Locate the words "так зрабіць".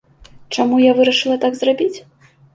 1.45-1.93